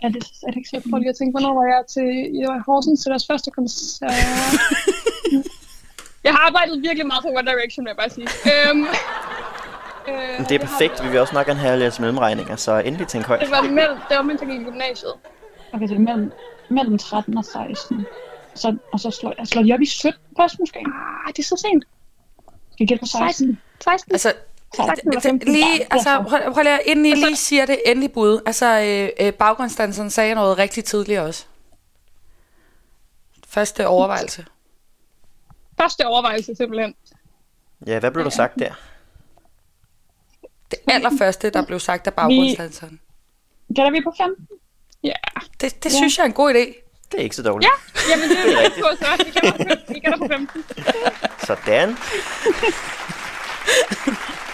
Er 0.05 0.09
det, 0.15 0.23
er 0.47 0.51
det 0.53 0.59
ikke 0.61 0.71
jeg 0.73 0.81
sådan? 0.83 0.91
prøver 0.91 1.03
lige 1.05 1.13
at 1.15 1.19
tænke, 1.21 1.33
hvornår 1.37 1.53
var 1.61 1.67
jeg 1.75 1.81
til 1.95 2.09
jeg 2.41 2.47
var 2.53 2.59
i 2.61 2.65
Horsens 2.69 2.99
til 3.03 3.09
deres 3.13 3.27
første 3.31 3.49
koncert? 3.59 4.13
jeg 6.27 6.33
har 6.37 6.43
arbejdet 6.49 6.75
virkelig 6.87 7.07
meget 7.13 7.23
på 7.27 7.31
One 7.39 7.47
Direction, 7.51 7.81
vil 7.85 7.91
jeg 7.95 8.01
bare 8.03 8.13
sige. 8.19 8.29
Øhm, 8.53 8.83
øh, 10.11 10.37
Det 10.49 10.55
er 10.59 10.63
perfekt. 10.69 10.95
Vi 11.05 11.09
vil 11.13 11.19
også 11.25 11.35
meget 11.37 11.47
gerne 11.51 11.61
have 11.67 11.75
jeres 11.85 11.99
mellemregninger, 12.05 12.57
så 12.67 12.73
endelig 12.89 13.07
tænk 13.13 13.25
højt. 13.31 13.41
Det 13.41 13.51
var 13.51 13.63
mellem, 13.63 13.99
det 14.09 14.15
var 14.21 14.27
mens 14.29 14.41
jeg 14.43 14.49
gik 14.51 14.61
i 14.61 14.65
gymnasiet. 14.71 15.15
Okay, 15.73 15.87
så 15.89 15.95
det 15.95 16.01
er 16.01 16.05
mellem, 16.11 16.33
mellem 16.71 16.99
13 16.99 17.39
og 17.39 17.45
16. 17.45 18.07
Så, 18.55 18.77
og 18.93 19.01
så 19.01 19.11
slår, 19.11 19.33
jeg 19.39 19.47
slår 19.47 19.63
de 19.63 19.73
op 19.75 19.81
i 19.81 19.87
17 19.87 20.21
først 20.41 20.59
måske. 20.61 20.79
Ah, 20.79 21.33
det 21.37 21.39
er 21.39 21.43
så 21.43 21.57
sent. 21.67 21.85
Skal 22.73 22.85
jeg 22.85 22.89
gætte 22.89 23.03
på 23.03 23.07
16? 23.07 23.59
16. 23.85 24.13
Altså, 24.13 24.13
16 24.13 24.13
eller 24.13 24.19
det, 24.19 24.23
15? 24.23 24.43
Lige, 25.43 25.93
altså, 25.93 26.25
prøv, 26.29 26.53
prøv 26.53 26.63
lige, 26.63 26.79
inden 26.87 27.07
I 27.07 27.15
lige 27.15 27.37
siger 27.37 27.67
det 27.67 27.79
endelige 27.87 28.13
bud. 28.13 28.41
Altså, 28.47 28.67
øh, 28.67 29.27
øh, 29.27 29.33
baggrundsdanseren 29.33 30.11
sagde 30.11 30.35
noget 30.35 30.59
rigtig 30.59 30.85
tidligt 30.85 31.21
også. 31.21 31.45
Første 33.49 33.87
overvejelse. 33.87 34.47
Første 35.81 36.07
overvejelse 36.07 36.55
simpelthen. 36.55 36.95
Ja, 37.87 37.99
hvad 37.99 38.11
blev 38.11 38.25
der 38.25 38.31
sagt 38.31 38.59
der? 38.59 38.73
Det 40.71 40.79
allerførste, 40.87 41.51
der 41.51 41.67
blev 41.67 41.81
sagt 41.81 42.07
af 42.07 42.15
baggrundsdanseren. 42.15 43.01
Gætter 43.75 43.91
vi 43.91 44.01
på 44.01 44.15
15? 44.19 44.49
Ja. 45.03 45.13
Det, 45.61 45.85
det 45.85 45.93
synes 45.93 46.19
jeg 46.19 46.25
er 46.25 46.27
en 46.27 46.33
god 46.33 46.55
idé. 46.55 46.83
Det 47.13 47.21
er 47.21 47.23
ikke 47.23 47.37
så 47.37 47.43
dårligt. 47.43 47.71
Ja, 47.71 48.11
jamen 48.11 48.31
det 48.31 48.39
er 48.39 48.63
rigtigt. 48.65 48.87
på 48.87 48.89
så. 48.99 49.25
Vi 49.25 49.31
gætter 49.31 49.77
på, 49.77 49.93
vi 49.93 49.99
gætter 49.99 50.19
på 50.19 50.27
15. 50.27 50.65
Sådan. 51.47 51.97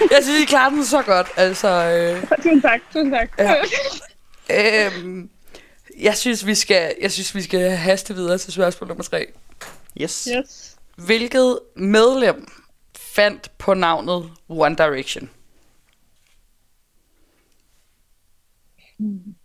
Jeg 0.00 0.22
synes, 0.22 0.42
I 0.42 0.44
klarer 0.44 0.70
den 0.70 0.84
så 0.84 1.02
godt. 1.02 1.28
Altså, 1.36 1.68
øh, 1.68 2.36
Tusind 2.36 2.62
tak, 2.62 2.80
tusind 2.92 3.12
tak. 3.12 3.38
Ja. 3.38 3.54
øh, 4.50 5.24
jeg, 5.98 6.16
synes, 6.16 6.46
vi 6.46 6.54
skal, 6.54 6.94
jeg 7.00 7.12
synes, 7.12 7.34
vi 7.34 7.42
skal 7.42 7.70
haste 7.70 8.14
videre 8.14 8.38
til 8.38 8.52
spørgsmål 8.52 8.88
nummer 8.88 9.04
tre. 9.04 9.26
Yes. 10.00 10.28
Yes. 10.36 10.76
Hvilket 10.96 11.58
medlem 11.76 12.48
fandt 12.96 13.50
på 13.58 13.74
navnet 13.74 14.30
One 14.48 14.76
Direction? 14.76 15.30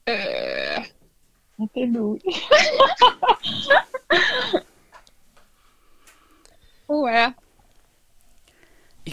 Øh, 0.07 0.13
det 1.73 1.83
er 1.83 1.87
nu. 1.87 2.19
uh, 6.87 7.11
ja. 7.11 7.31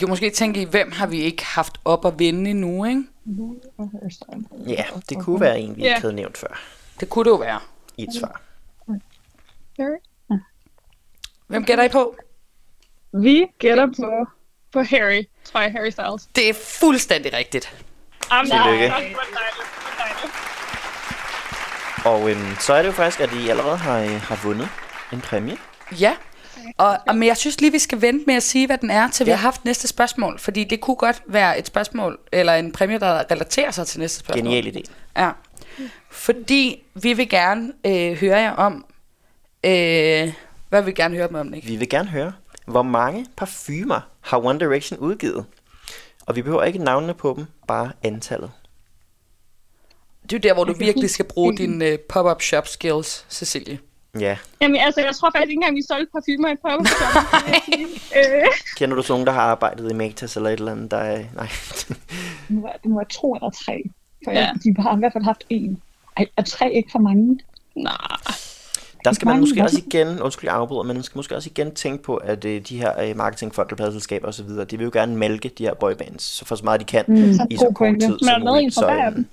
Kan 0.00 0.08
måske 0.08 0.30
tænke 0.30 0.62
i, 0.62 0.64
hvem 0.64 0.92
har 0.92 1.06
vi 1.06 1.20
ikke 1.20 1.44
haft 1.44 1.80
op 1.84 2.06
at 2.06 2.18
vinde 2.18 2.50
endnu, 2.50 2.84
ikke? 2.84 3.04
Ja, 4.66 4.84
det 5.08 5.18
kunne 5.18 5.40
være 5.40 5.60
en, 5.60 5.76
vi 5.76 5.82
ikke 5.82 6.00
havde 6.00 6.14
nævnt 6.14 6.38
før 6.38 6.60
Det 7.00 7.08
kunne 7.08 7.24
det 7.24 7.30
jo 7.30 7.36
være. 7.36 7.60
i 7.96 8.02
et 8.02 8.08
svar. 8.20 8.40
Hvem 11.46 11.64
gætter 11.64 11.84
I 11.84 11.88
på? 11.88 12.16
Vi 13.12 13.46
gætter 13.58 13.86
på, 13.86 14.26
på 14.72 14.82
Harry, 14.82 15.24
tror 15.44 15.60
jeg, 15.60 15.72
Harry 15.72 15.90
Styles. 15.90 16.28
Det 16.34 16.48
er 16.48 16.54
fuldstændig 16.80 17.32
rigtigt. 17.32 17.84
Jamen, 18.32 18.50
Tillykke. 18.50 18.94
Og 22.04 22.30
øhm, 22.30 22.54
så 22.60 22.72
er 22.74 22.82
det 22.82 22.86
jo 22.86 22.92
faktisk, 22.92 23.20
at 23.20 23.32
I 23.32 23.48
allerede 23.48 23.76
har, 23.76 23.98
øh, 24.00 24.20
har 24.20 24.40
vundet 24.44 24.68
en 25.12 25.20
præmie. 25.20 25.56
Ja. 26.00 26.16
Og, 26.76 26.98
og, 27.08 27.16
men 27.16 27.28
jeg 27.28 27.36
synes 27.36 27.60
lige, 27.60 27.72
vi 27.72 27.78
skal 27.78 28.00
vente 28.02 28.24
med 28.26 28.34
at 28.34 28.42
sige, 28.42 28.66
hvad 28.66 28.78
den 28.78 28.90
er, 28.90 29.10
til 29.10 29.26
vi 29.26 29.30
Ja. 29.30 29.36
har 29.36 29.42
haft 29.42 29.64
næste 29.64 29.88
spørgsmål. 29.88 30.38
Fordi 30.38 30.64
det 30.64 30.80
kunne 30.80 30.96
godt 30.96 31.22
være 31.26 31.58
et 31.58 31.66
spørgsmål, 31.66 32.18
eller 32.32 32.54
en 32.54 32.72
præmie, 32.72 32.98
der 32.98 33.24
relaterer 33.30 33.70
sig 33.70 33.86
til 33.86 34.00
næste 34.00 34.18
spørgsmål. 34.18 34.52
Genial 34.52 34.76
idé. 34.76 34.82
Ja. 35.16 35.30
Fordi 36.10 36.82
vi 36.94 37.12
vil 37.12 37.28
gerne 37.28 37.72
øh, 37.86 38.12
høre 38.12 38.38
jer 38.38 38.52
om... 38.52 38.84
Øh, 39.64 40.32
hvad 40.68 40.82
vil 40.82 40.86
vi 40.86 40.92
gerne 40.92 41.16
høre 41.16 41.28
dem 41.28 41.34
om, 41.36 41.54
ikke? 41.54 41.66
Vi 41.66 41.76
vil 41.76 41.88
gerne 41.88 42.08
høre, 42.08 42.32
hvor 42.66 42.82
mange 42.82 43.26
parfumer 43.36 44.00
har 44.20 44.44
One 44.44 44.58
Direction 44.58 44.98
udgivet? 44.98 45.44
Og 46.26 46.36
vi 46.36 46.42
behøver 46.42 46.64
ikke 46.64 46.78
navnene 46.78 47.14
på 47.14 47.34
dem, 47.36 47.46
bare 47.68 47.92
antallet. 48.02 48.50
Det 50.22 50.32
er 50.32 50.36
jo 50.36 50.48
der, 50.48 50.54
hvor 50.54 50.64
du 50.64 50.72
virkelig 50.78 51.10
skal 51.10 51.24
bruge 51.24 51.56
dine 51.56 51.84
øh, 51.84 51.98
pop-up 51.98 52.42
shop 52.42 52.68
skills, 52.68 53.26
Cecilie. 53.30 53.78
Ja. 54.18 54.36
Jamen, 54.60 54.80
altså, 54.80 55.00
jeg 55.00 55.14
tror 55.14 55.30
faktisk 55.30 55.50
ikke 55.50 55.58
engang, 55.58 55.76
vi 55.76 55.82
solgte 55.82 56.10
parfumer 56.12 56.48
i 56.52 56.56
pop 56.56 56.80
øh, 58.18 58.46
Kender 58.76 58.96
du 58.96 59.02
så 59.02 59.12
nogen, 59.12 59.26
der 59.26 59.32
har 59.32 59.40
arbejdet 59.40 59.90
i 59.90 59.94
Matas 59.94 60.36
eller 60.36 60.50
et 60.50 60.58
eller 60.58 60.72
andet, 60.72 60.90
der 60.90 60.96
er... 60.96 61.24
Nej. 61.34 61.48
Det 62.48 62.56
må 62.56 62.62
være, 62.62 62.72
det 62.82 62.90
må 62.90 62.96
være 62.96 63.08
to 63.08 63.34
eller 63.34 63.50
tre. 63.50 63.82
For 64.24 64.30
Ja. 64.30 64.40
ja. 64.40 64.50
de 64.64 64.82
har 64.82 64.96
i 64.96 64.98
hvert 64.98 65.12
fald 65.12 65.24
haft 65.24 65.44
en. 65.50 65.82
Ej, 66.16 66.26
er 66.36 66.42
tre 66.42 66.72
ikke 66.72 66.88
for 66.92 66.98
mange? 66.98 67.38
nej. 67.76 67.96
Der 69.04 69.12
skal 69.12 69.26
man 69.26 69.32
Mange 69.32 69.40
måske 69.40 69.62
også 69.62 69.82
igen, 69.86 70.20
undskyld 70.20 70.48
jeg 70.48 70.54
afbryder, 70.56 70.82
men 70.82 70.96
man 70.96 71.02
skal 71.02 71.18
måske 71.18 71.36
også 71.36 71.50
igen 71.50 71.74
tænke 71.74 72.02
på, 72.02 72.16
at 72.16 72.44
øh, 72.44 72.60
de 72.60 72.78
her 72.78 73.00
øh, 73.02 73.16
marketingfolk 73.16 73.72
og 73.72 73.76
pladselskaber 73.76 74.28
osv., 74.28 74.48
de 74.48 74.78
vil 74.78 74.84
jo 74.84 74.90
gerne 74.92 75.16
malke 75.16 75.48
de 75.48 75.64
her 75.64 75.74
boybands, 75.74 76.22
så 76.22 76.44
for 76.44 76.54
så 76.54 76.64
meget 76.64 76.80
de 76.80 76.84
kan 76.84 77.04
Mm, 77.08 77.14
i 77.50 77.56
så 77.56 77.58
så 77.58 77.72
kort 77.74 77.94
tid 78.00 78.18
som 78.18 78.42
muligt. 78.42 78.74
Så, 78.74 78.90
øhm, 78.90 79.14
dem? 79.14 79.26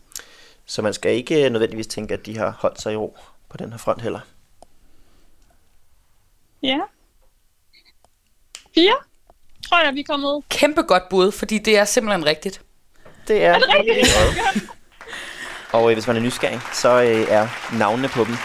så 0.65 0.81
man 0.81 0.93
skal 0.93 1.11
ikke 1.11 1.45
øh, 1.45 1.51
nødvendigvis 1.51 1.87
tænke, 1.87 2.13
at 2.13 2.25
de 2.25 2.37
har 2.37 2.57
holdt 2.59 2.81
sig 2.81 2.93
i 2.93 2.95
ro 2.95 3.17
på 3.49 3.57
den 3.57 3.71
her 3.71 3.77
front 3.77 4.01
heller. 4.01 4.19
Ja. 6.63 6.79
Fire? 8.75 8.95
Tror 9.69 9.85
jeg, 9.85 9.93
vi 9.93 9.99
er 9.99 10.03
kommet. 10.03 10.43
Kæmpe 10.49 10.81
godt 10.81 11.09
bud, 11.09 11.31
fordi 11.31 11.57
det 11.57 11.77
er 11.77 11.85
simpelthen 11.85 12.25
rigtigt. 12.25 12.61
Det 13.27 13.45
er, 13.45 13.53
Er 13.53 13.59
det 13.59 13.67
rigtigt? 13.69 14.17
Og 15.73 15.89
øh, 15.89 15.93
hvis 15.93 16.07
man 16.07 16.15
er 16.15 16.19
nysgerrig, 16.19 16.59
så 16.73 17.01
øh, 17.01 17.25
er 17.29 17.47
navnene 17.77 18.07
på 18.07 18.23
dem 18.23 18.35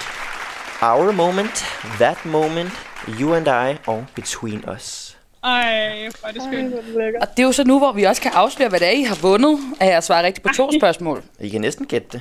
Our 0.83 1.13
Moment, 1.13 1.65
That 2.01 2.27
Moment, 2.27 2.73
You 3.09 3.35
and 3.35 3.47
I 3.47 3.79
og 3.87 4.07
Between 4.15 4.69
Us. 4.69 5.17
Ej, 5.45 6.09
hvor 6.21 6.29
er 6.29 6.33
det 6.33 6.43
skønt. 6.43 6.75
Og 7.21 7.29
det 7.31 7.39
er 7.39 7.47
jo 7.47 7.53
så 7.53 7.65
nu, 7.65 7.79
hvor 7.79 7.93
vi 7.93 8.03
også 8.05 8.23
kan 8.23 8.31
afsløre, 8.35 8.69
hvad 8.69 8.81
det 8.81 8.89
er, 8.89 8.93
I 8.93 9.03
har 9.03 9.19
vundet, 9.23 9.59
at 9.81 9.89
jeg 9.89 10.03
svarer 10.03 10.23
rigtigt 10.23 10.47
på 10.47 10.53
to 10.57 10.71
spørgsmål. 10.81 11.23
I 11.41 11.49
kan 11.49 11.61
næsten 11.61 11.87
gætte 11.87 12.09
det. 12.13 12.21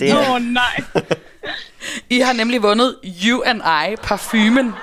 Det 0.00 0.12
Åh, 0.12 0.18
er, 0.18 0.34
oh, 0.34 0.40
nej. 0.42 0.82
I 2.12 2.20
har 2.20 2.32
nemlig 2.32 2.62
vundet 2.62 2.96
You 3.26 3.42
and 3.42 3.60
I 3.62 3.96
parfumen. 4.02 4.74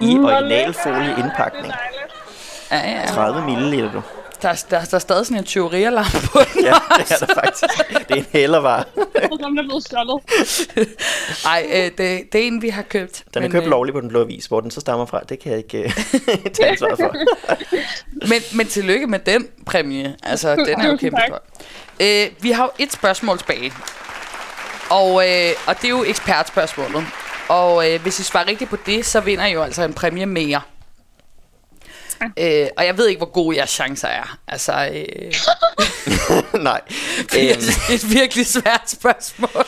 i 0.00 0.18
originalfolie 0.18 1.14
indpakning. 1.18 1.72
Ja, 2.70 2.90
ja. 2.90 3.06
30 3.06 3.42
mil, 3.42 3.70
du. 3.92 4.02
Der, 4.42 4.64
der, 4.70 4.84
der 4.84 4.94
er 4.94 4.98
stadig 4.98 5.26
sådan 5.26 5.38
en 5.38 5.44
tyverialarm 5.44 6.10
på 6.32 6.40
den. 6.54 6.64
Ja, 6.64 6.74
det 6.98 7.10
er 7.10 7.26
der 7.26 7.34
faktisk. 7.34 7.64
Det 8.08 8.10
er 8.10 8.14
en 8.14 8.26
tror, 9.28 9.36
den 9.36 9.58
er 9.58 9.62
blevet 9.62 9.84
stjålet. 9.84 10.22
Nej, 11.44 11.66
øh, 11.72 11.84
det, 11.84 12.32
det 12.32 12.42
er 12.42 12.46
en, 12.46 12.62
vi 12.62 12.68
har 12.68 12.82
købt. 12.82 13.24
Den 13.34 13.42
er 13.42 13.48
Men, 13.48 13.52
købt 13.52 13.64
øh, 13.64 13.70
lovligt 13.70 13.94
på 13.94 14.00
den 14.00 14.08
blå 14.08 14.24
vis. 14.24 14.46
Hvor 14.46 14.60
den 14.60 14.70
så 14.70 14.80
stammer 14.80 15.06
fra, 15.06 15.20
det 15.28 15.38
kan 15.38 15.52
jeg 15.52 15.58
ikke 15.58 15.82
øh, 15.82 15.92
tage 16.54 16.68
ansvar 16.68 16.96
for. 16.96 17.14
Men, 18.28 18.42
men 18.54 18.66
tillykke 18.66 19.06
med 19.06 19.18
den 19.18 19.48
præmie. 19.66 20.16
Altså, 20.22 20.56
den 20.56 20.80
er 20.80 20.90
jo 20.90 20.96
kæmpe. 20.96 21.20
Øh, 22.00 22.26
vi 22.40 22.50
har 22.50 22.64
jo 22.64 22.70
et 22.78 22.92
spørgsmål 22.92 23.38
tilbage. 23.38 23.72
Og, 24.92 25.28
øh, 25.28 25.50
og 25.66 25.76
det 25.76 25.84
er 25.84 25.88
jo 25.88 26.04
ekspertspørgsmålet. 26.04 27.06
Og 27.48 27.90
øh, 27.90 28.02
hvis 28.02 28.20
I 28.20 28.22
svarer 28.22 28.46
rigtigt 28.46 28.70
på 28.70 28.76
det, 28.86 29.06
så 29.06 29.20
vinder 29.20 29.46
I 29.46 29.52
jo 29.52 29.62
altså 29.62 29.82
en 29.82 29.94
præmie 29.94 30.26
mere. 30.26 30.60
Øh, 32.38 32.66
og 32.76 32.86
jeg 32.86 32.96
ved 32.98 33.08
ikke, 33.08 33.18
hvor 33.18 33.30
gode 33.32 33.56
jeres 33.56 33.70
chancer 33.70 34.08
er. 34.08 34.38
Altså, 34.48 34.72
øh, 34.72 35.32
Nej. 36.62 36.80
det 37.32 37.50
er 37.50 37.56
Øhm, 37.56 37.94
et 37.94 38.10
virkelig 38.10 38.46
svært 38.46 38.90
spørgsmål. 38.90 39.66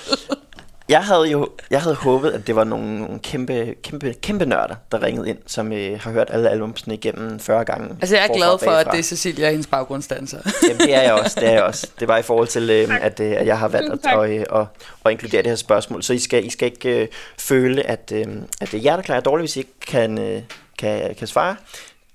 Jeg 0.89 1.05
havde 1.05 1.31
jo 1.31 1.49
jeg 1.71 1.83
havde 1.83 1.95
håbet, 1.95 2.31
at 2.31 2.47
det 2.47 2.57
var 2.57 2.65
nogle, 2.65 3.01
nogle 3.01 3.19
kæmpe, 3.19 3.75
kæmpe, 3.83 4.15
kæmpe 4.23 4.47
nørder, 4.47 4.75
der 4.93 5.03
ringede 5.03 5.29
ind, 5.29 5.39
som 5.47 5.73
øh, 5.73 6.01
har 6.01 6.11
hørt 6.11 6.29
alle 6.31 6.51
albumsene 6.51 6.95
igennem 6.95 7.41
40 7.41 7.65
gange. 7.65 7.97
Altså, 8.01 8.17
jeg 8.17 8.25
er 8.25 8.35
glad 8.35 8.49
og 8.49 8.61
for, 8.61 8.71
at 8.71 8.87
det 8.93 8.99
er 8.99 9.03
Cecilia 9.03 9.47
og 9.47 9.51
hendes 9.51 9.67
baggrundsdanser. 9.67 10.39
Jamen, 10.69 10.81
det 10.81 10.95
er 10.95 11.03
jeg 11.03 11.13
også, 11.13 11.41
det 11.41 11.49
er 11.49 11.53
jeg 11.53 11.63
også. 11.63 11.91
Det 12.01 12.09
var 12.09 12.19
i 12.19 12.23
forhold 12.23 12.49
til, 12.49 12.71
øh, 12.71 13.05
at, 13.05 13.21
øh, 13.21 13.33
at 13.33 13.47
jeg 13.47 13.59
har 13.59 13.69
valgt 13.69 13.93
at, 13.93 14.13
at, 14.19 14.31
at, 14.31 14.47
at, 14.61 14.67
at 15.05 15.13
inkludere 15.13 15.43
det 15.43 15.51
her 15.51 15.57
spørgsmål. 15.57 16.03
Så 16.03 16.13
I 16.13 16.19
skal, 16.19 16.47
I 16.47 16.51
skal 16.51 16.67
ikke 16.67 17.03
øh, 17.03 17.09
føle, 17.39 17.83
at, 17.87 18.13
øh, 18.15 18.27
at 18.61 18.73
det 18.73 18.79
er 18.79 18.83
jer, 18.83 18.97
der 18.97 19.03
klarer 19.03 19.21
dårligt, 19.21 19.43
hvis 19.43 19.57
I 19.57 19.59
ikke 19.59 19.81
kan, 19.87 20.19
øh, 20.19 20.43
kan, 20.79 21.15
kan 21.15 21.27
svare. 21.27 21.57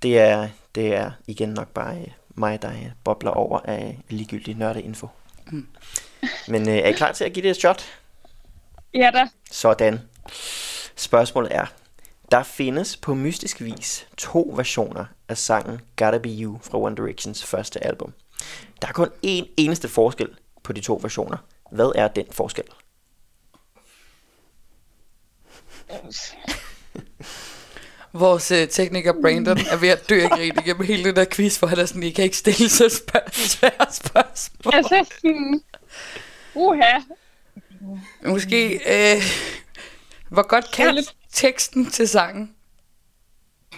Det 0.04 0.20
er, 0.20 0.48
det 0.76 0.96
er 0.96 1.12
igen 1.28 1.50
nok 1.50 1.68
bare 1.68 1.96
øh, 1.96 2.08
mig, 2.36 2.62
der 2.62 2.70
øh, 2.70 2.86
bobler 3.04 3.32
over 3.32 3.60
af 3.66 4.00
ligegyldig 4.10 4.56
nørdeinfo. 4.56 5.08
Mm. 5.52 5.68
Men 6.48 6.70
øh, 6.70 6.78
er 6.78 6.88
I 6.88 6.92
klar 6.92 7.12
til 7.12 7.24
at 7.24 7.34
give 7.34 7.44
det 7.44 7.50
et 7.50 7.58
shot? 7.58 7.86
Ja 8.94 9.12
da. 9.14 9.28
Sådan. 9.52 10.00
Spørgsmålet 10.96 11.56
er, 11.56 11.66
der 12.32 12.44
findes 12.44 12.98
på 12.98 13.14
mystisk 13.14 13.62
vis 13.62 14.08
to 14.18 14.54
versioner 14.56 15.06
af 15.30 15.38
sangen 15.38 15.82
Gotta 15.98 16.18
Be 16.18 16.30
You 16.30 16.60
fra 16.64 16.78
One 16.78 16.96
Directions 16.96 17.46
første 17.46 17.84
album. 17.86 18.14
Der 18.82 18.88
er 18.88 18.92
kun 18.92 19.08
én 19.08 19.46
eneste 19.58 19.88
forskel 19.90 20.30
på 20.64 20.74
de 20.74 20.82
to 20.82 21.00
versioner. 21.02 21.38
Hvad 21.72 21.92
er 21.96 22.08
den 22.08 22.26
forskel? 22.32 22.64
Vores 28.14 28.52
øh, 28.52 28.68
tekniker 28.68 29.14
Brandon 29.22 29.58
er 29.58 29.78
ved 29.78 29.90
at 29.90 30.10
dø 30.10 30.22
af 30.24 30.30
grin 30.30 30.54
igennem 30.64 30.86
hele 30.86 31.04
den 31.04 31.16
der 31.16 31.26
quiz, 31.32 31.58
hvor 31.58 31.68
han 31.68 31.80
er 31.80 31.86
sådan, 31.86 32.04
I 32.04 32.10
kan 32.10 32.24
ikke 32.24 32.38
stille 32.38 32.70
så 32.70 32.90
spørg- 32.90 33.34
svære 33.34 33.92
spørgsmål. 33.92 34.74
Altså 34.76 35.06
sådan... 35.16 35.62
Uha. 36.56 37.00
Måske, 38.26 38.74
øh, 38.74 39.22
hvor 40.30 40.48
godt 40.48 40.72
kan 40.72 40.86
Kærligt. 40.86 41.16
teksten 41.32 41.86
til 41.86 42.08
sangen? 42.08 42.56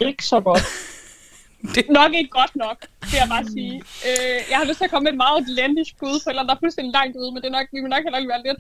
Ikke 0.02 0.26
så 0.26 0.40
godt. 0.40 0.64
Nok 2.00 2.14
ikke 2.14 2.30
godt 2.30 2.56
nok, 2.56 2.78
vil 3.12 3.18
jeg 3.22 3.30
bare 3.30 3.46
sige. 3.46 3.76
Øh, 4.10 4.40
jeg 4.50 4.58
har 4.58 4.66
lyst 4.66 4.78
til 4.78 4.86
at 4.86 4.92
komme 4.92 5.04
med 5.04 5.12
et 5.12 5.22
meget 5.24 5.36
outlandish 5.40 5.92
bud 6.00 6.18
på 6.24 6.30
eller 6.30 6.44
der 6.44 6.54
er 6.56 6.60
fuldstændig 6.64 6.94
langt 7.00 7.18
ude, 7.22 7.32
men 7.32 7.40
det 7.42 7.48
er 7.48 7.58
nok, 7.60 7.68
vi 7.74 7.80
vil 7.84 7.90
nok 7.90 8.04
heller 8.06 8.20
ikke 8.20 8.34
være 8.36 8.46
lidt. 8.48 8.60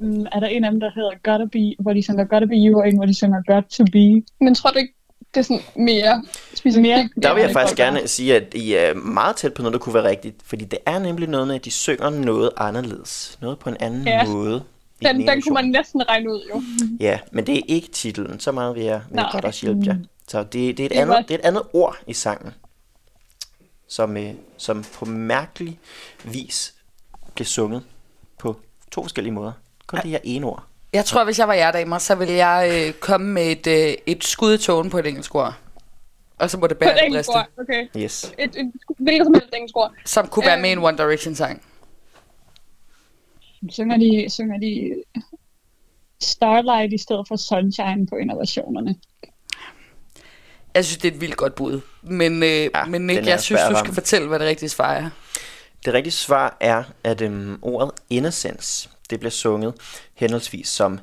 Mm, 0.00 0.26
er 0.34 0.40
der 0.40 0.46
en 0.46 0.64
af 0.64 0.70
dem, 0.70 0.80
der 0.80 0.90
hedder 0.96 1.12
Gotta 1.26 1.46
Be, 1.56 1.64
hvor 1.82 1.92
de 1.96 2.02
synger 2.02 2.24
Gotta 2.24 2.46
Be 2.52 2.58
You, 2.64 2.80
og 2.80 2.88
en, 2.88 2.96
hvor 2.96 3.06
de 3.06 3.14
synger 3.14 3.40
Got 3.50 3.64
To 3.76 3.84
Be? 3.96 4.06
Men 4.44 4.54
tror 4.54 4.70
du 4.70 4.78
ikke, 4.78 4.94
det 5.34 5.40
er 5.40 5.42
sådan 5.42 5.62
mere 5.76 6.24
specifikt? 6.54 6.82
Mere- 6.82 7.08
Der 7.22 7.34
vil 7.34 7.40
jeg 7.40 7.52
faktisk 7.52 7.76
gerne 7.76 8.08
sige, 8.08 8.36
at 8.36 8.54
I 8.54 8.74
er 8.74 8.94
meget 8.94 9.36
tæt 9.36 9.54
på 9.54 9.62
noget, 9.62 9.72
der 9.72 9.78
kunne 9.78 9.94
være 9.94 10.08
rigtigt. 10.08 10.36
Fordi 10.44 10.64
det 10.64 10.78
er 10.86 10.98
nemlig 10.98 11.28
noget 11.28 11.46
med, 11.46 11.54
at 11.54 11.64
de 11.64 11.70
synger 11.70 12.10
noget 12.10 12.50
anderledes. 12.56 13.38
Noget 13.40 13.58
på 13.58 13.68
en 13.68 13.76
anden 13.80 14.06
Ja. 14.06 14.24
måde. 14.26 14.64
i 15.00 15.04
Den, 15.04 15.16
ene 15.20 15.30
den 15.32 15.42
kunne 15.42 15.54
man 15.54 15.64
næsten 15.64 16.08
regne 16.08 16.30
ud, 16.32 16.42
jo. 16.54 16.62
Ja, 17.00 17.18
men 17.32 17.46
det 17.46 17.56
er 17.58 17.62
ikke 17.68 17.88
titlen. 17.88 18.40
Så 18.40 18.52
meget 18.52 18.74
vil 18.74 18.82
jeg, 18.84 19.00
vil 19.08 19.14
jeg 19.16 19.22
Nej. 19.22 19.32
godt 19.32 19.44
også 19.44 19.66
hjælpe 19.66 19.82
jer. 19.86 19.96
Så 20.28 20.42
det, 20.42 20.52
det, 20.52 20.80
er 20.80 20.84
et 20.86 20.90
Det 20.90 20.96
andet, 20.98 21.24
det 21.28 21.34
er 21.34 21.38
et 21.38 21.44
andet 21.44 21.62
ord 21.72 21.96
i 22.06 22.12
sangen, 22.14 22.52
som, 23.88 24.16
øh, 24.16 24.30
som 24.56 24.84
på 24.94 25.04
mærkelig 25.04 25.78
vis 26.24 26.74
bliver 27.34 27.46
sunget 27.46 27.82
på 28.38 28.60
to 28.90 29.02
forskellige 29.02 29.32
måder. 29.32 29.52
Kun 29.86 30.00
det 30.02 30.10
her 30.10 30.18
ene 30.24 30.46
ord. 30.46 30.64
Jeg 30.92 31.04
tror, 31.04 31.24
hvis 31.24 31.38
jeg 31.38 31.48
var 31.48 31.54
jer 31.54 31.70
damer, 31.72 31.98
så 31.98 32.14
ville 32.14 32.34
jeg 32.34 32.86
øh, 32.88 32.92
komme 33.00 33.26
med 33.32 33.46
et, 33.46 33.66
øh, 33.66 33.94
et 34.06 34.24
skud 34.24 34.54
i 34.54 34.58
togen 34.58 34.90
på 34.90 34.98
et 34.98 35.06
engelsk 35.06 35.34
ord. 35.34 35.54
Og 36.38 36.50
så 36.50 36.58
må 36.58 36.66
det 36.66 36.78
På 36.78 36.84
et 36.84 36.88
bære 36.88 36.94
det 36.94 37.06
engelsk 37.06 37.30
ord, 37.30 37.46
okay. 37.58 37.86
Yes. 37.96 38.32
Et, 38.38 38.44
et, 38.56 38.72
hvilket 38.98 39.26
som 39.26 39.34
helst 39.34 39.54
engelsk 39.54 39.76
ord. 39.76 39.92
Som 40.04 40.28
kunne 40.28 40.46
være 40.46 40.54
Øhm. 40.54 40.62
med 40.62 40.70
i 40.70 40.72
en 40.72 40.78
One 40.78 40.98
Direction 40.98 41.34
sang. 41.34 41.62
Synger 43.70 43.96
de, 43.96 44.26
synger 44.30 44.58
de 44.58 45.02
Starlight 46.20 46.92
i 46.92 46.98
stedet 46.98 47.28
for 47.28 47.36
Sunshine 47.36 48.06
på 48.06 48.16
versionerne? 48.38 48.94
Jeg 50.74 50.84
synes, 50.84 50.98
det 50.98 51.08
er 51.10 51.14
et 51.14 51.20
vildt 51.20 51.36
godt 51.36 51.54
bud. 51.54 51.80
Men, 52.02 52.42
øh, 52.42 52.48
Ja, 52.48 52.84
men 52.84 53.06
Nick, 53.06 53.26
jeg 53.26 53.40
synes, 53.40 53.60
du 53.70 53.76
skal 53.78 53.94
fortælle, 53.94 54.28
hvad 54.28 54.38
det 54.38 54.48
rigtige 54.48 54.68
svar 54.68 54.92
er. 54.94 55.10
Det 55.84 55.94
rigtige 55.94 56.12
svar 56.12 56.56
er, 56.60 56.82
at 57.04 57.20
øhm, 57.20 57.58
ordet 57.62 57.90
innocence, 58.10 58.88
det 59.10 59.18
bliver 59.20 59.30
sunget 59.30 59.74
henholdsvis 60.14 60.68
som 60.68 60.98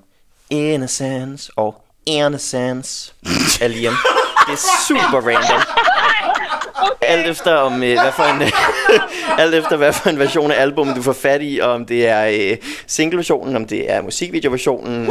innocence 0.49 1.51
og 1.55 1.83
innocence 2.05 3.13
af 3.61 3.71
Liam. 3.71 3.93
Det 4.47 4.53
er 4.53 4.67
super 4.87 5.27
random. 5.27 5.61
Alt 7.01 7.27
efter 7.27 7.53
om 7.53 7.83
øh, 7.83 8.01
hvad 8.01 8.11
for 8.11 8.23
en 8.23 8.41
alt 9.41 9.55
efter 9.55 9.77
hvad 9.77 9.93
for 9.93 10.09
en 10.09 10.19
version 10.19 10.51
af 10.51 10.61
albumet 10.61 10.95
du 10.95 11.01
får 11.01 11.13
fat 11.13 11.41
i, 11.43 11.59
og 11.59 11.69
om 11.71 11.85
det 11.85 12.07
er 12.07 12.51
øh, 12.51 12.57
single 12.87 13.17
versionen, 13.17 13.55
om 13.55 13.67
det 13.67 13.91
er 13.91 14.01
musikvideoversionen. 14.01 15.07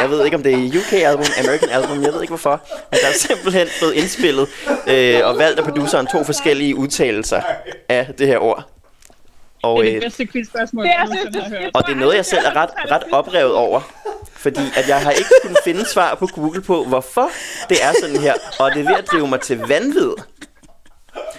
Jeg 0.00 0.10
ved 0.10 0.24
ikke 0.24 0.36
om 0.36 0.42
det 0.42 0.52
er 0.52 0.78
UK 0.78 0.92
album, 0.92 1.24
American 1.44 1.68
album, 1.68 2.02
jeg 2.02 2.12
ved 2.12 2.20
ikke 2.20 2.30
hvorfor. 2.30 2.60
Men 2.90 3.00
der 3.02 3.08
er 3.08 3.12
simpelthen 3.12 3.66
blevet 3.78 3.94
indspillet 3.94 4.48
øh, 4.86 5.20
og 5.24 5.38
valgt 5.38 5.58
af 5.58 5.64
produceren 5.64 6.06
to 6.06 6.24
forskellige 6.24 6.76
udtalelser 6.76 7.42
af 7.88 8.06
det 8.18 8.26
her 8.26 8.38
ord. 8.38 8.75
Og, 9.62 9.82
Det 9.82 9.88
er 9.88 9.90
øh, 9.90 9.94
det 9.94 10.02
bedste 10.02 10.26
quizspørgsmål, 10.26 10.84
jeg 10.86 11.04
nogensinde 11.04 11.40
har 11.40 11.48
hørt. 11.48 11.70
og 11.74 11.86
det 11.86 11.92
er 11.92 11.96
noget, 11.96 12.16
jeg 12.16 12.24
selv 12.24 12.44
er 12.46 12.56
ret, 12.56 12.70
ret 12.90 13.02
oprevet 13.12 13.54
over. 13.54 13.80
Fordi 14.32 14.60
at 14.76 14.88
jeg 14.88 15.00
har 15.00 15.10
ikke 15.10 15.30
kunnet 15.42 15.58
finde 15.64 15.84
svar 15.88 16.14
på 16.14 16.26
Google 16.26 16.62
på, 16.62 16.84
hvorfor 16.84 17.28
det 17.68 17.78
er 17.82 17.92
sådan 18.00 18.16
her. 18.20 18.34
Og 18.60 18.70
det 18.74 18.80
er 18.80 18.84
ved 18.84 18.94
at 18.98 19.06
drive 19.12 19.28
mig 19.28 19.40
til 19.40 19.58
vanvid. 19.58 20.10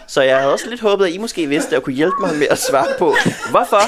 Så 0.08 0.21
jeg 0.21 0.38
havde 0.39 0.53
også 0.53 0.69
lidt 0.69 0.82
håbet, 0.82 1.06
at 1.06 1.12
I 1.12 1.17
måske 1.17 1.47
vidste, 1.47 1.77
og 1.77 1.84
kunne 1.84 1.95
hjælpe 1.95 2.15
mig 2.19 2.36
med 2.36 2.47
at 2.49 2.58
svare 2.58 2.88
på, 2.99 3.15
hvorfor 3.49 3.82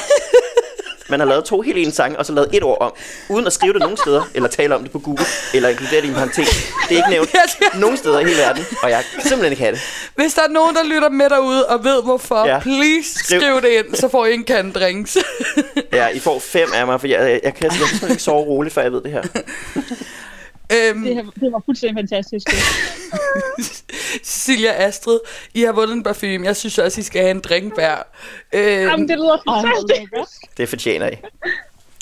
man 1.10 1.20
har 1.20 1.28
lavet 1.28 1.46
to 1.46 1.62
helt 1.62 1.78
ens 1.78 1.96
sange, 1.96 2.20
og 2.20 2.26
så 2.26 2.34
lavet 2.34 2.50
et 2.54 2.64
ord 2.64 2.78
om, 2.82 2.92
uden 3.30 3.48
at 3.48 3.54
skrive 3.54 3.74
det 3.74 3.82
nogen 3.82 3.98
steder, 3.98 4.24
eller 4.34 4.50
tale 4.50 4.76
om 4.76 4.84
det 4.84 4.92
på 4.92 5.00
Google, 5.00 5.26
eller 5.54 5.70
inkludere 5.70 6.02
det 6.02 6.06
i 6.06 6.10
en 6.10 6.14
parentes. 6.16 6.48
Det 6.90 6.92
er 6.92 6.98
ikke 6.98 7.10
nævnt 7.10 7.30
nogen 7.76 7.98
steder 7.98 8.20
i 8.20 8.24
hele 8.24 8.38
verden, 8.38 8.66
og 8.84 8.90
jeg 8.90 9.04
kan 9.14 9.22
simpelthen 9.24 9.52
ikke 9.52 9.64
have 9.64 9.76
det. 9.76 9.82
Hvis 10.16 10.34
der 10.34 10.42
er 10.42 10.48
nogen, 10.48 10.76
der 10.76 10.84
lytter 10.84 11.10
med 11.10 11.30
derude 11.30 11.66
og 11.68 11.84
ved 11.84 12.04
hvorfor, 12.04 12.46
Ja. 12.48 12.60
please 12.60 13.20
Skriv. 13.20 13.40
skriv. 13.42 13.62
det 13.62 13.70
ind, 13.70 13.96
så 13.96 14.08
får 14.10 14.26
I 14.26 14.34
en 14.34 14.44
kan 14.44 14.72
drinks. 14.72 15.18
Ja, 15.94 16.08
I 16.08 16.20
får 16.20 16.40
fem 16.40 16.70
af 16.74 16.86
mig, 16.86 17.00
for 17.00 17.08
jeg, 17.08 17.20
jeg, 17.20 17.40
jeg 17.44 17.54
kan 17.54 17.72
simpelthen 17.72 18.10
ikke 18.10 18.24
sove 18.24 18.44
roligt, 18.46 18.74
før 18.76 18.82
jeg 18.82 18.92
ved 18.92 19.02
det 19.02 19.12
her. 19.12 19.22
øhm, 20.74 21.04
Det, 21.04 21.16
her, 21.16 21.24
det 21.24 21.52
var 21.52 21.62
fuldstændig 21.66 21.98
fantastisk. 22.02 22.48
Cecilia 24.24 24.74
Astrid, 24.88 25.20
I 25.54 25.62
har 25.62 25.72
vundet 25.72 25.94
en 25.96 26.04
parfume. 26.04 26.46
Jeg 26.46 26.56
synes 26.56 26.78
også, 26.78 27.02
I 27.02 27.04
skal 27.04 27.22
have 27.22 27.32
en 27.32 27.40
drink 27.40 27.74
hver. 27.76 27.98
Øhm, 28.54 28.64
Jamen, 28.90 29.10
det 29.10 29.18
lyder 29.18 29.38
fantastisk. 29.50 30.58
Det 30.58 30.70
fortjener 30.70 31.10
I. 31.10 31.16